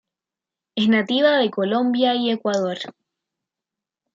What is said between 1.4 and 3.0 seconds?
Colombia y Ecuador.